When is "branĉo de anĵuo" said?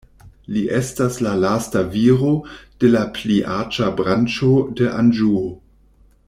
4.01-5.45